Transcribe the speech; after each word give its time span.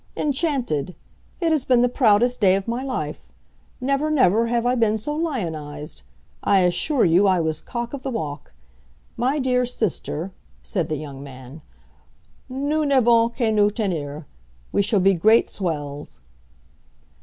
"Enchanted. 0.17 0.95
It 1.39 1.51
has 1.51 1.63
been 1.63 1.83
the 1.83 1.87
proudest 1.87 2.41
day 2.41 2.55
of 2.55 2.67
my 2.67 2.81
life. 2.83 3.31
Never, 3.79 4.09
never 4.09 4.47
have 4.47 4.65
I 4.65 4.73
been 4.73 4.97
so 4.97 5.13
lionized! 5.13 6.01
I 6.43 6.61
assure 6.61 7.05
you, 7.05 7.27
I 7.27 7.39
was 7.39 7.61
cock 7.61 7.93
of 7.93 8.01
the 8.01 8.09
walk. 8.09 8.51
My 9.15 9.37
dear 9.37 9.63
sister," 9.63 10.31
said 10.63 10.89
the 10.89 10.97
young 10.97 11.21
man, 11.23 11.61
"nous 12.49 12.83
n'avons 12.87 13.31
qu'à 13.35 13.53
nous 13.53 13.69
tenir; 13.69 14.25
we 14.71 14.81
shall 14.81 15.01
be 15.01 15.13
great 15.13 15.47
swells!" 15.47 16.19